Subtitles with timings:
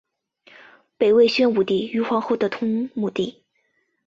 [0.97, 3.43] 北魏宣武帝于皇后的同母弟。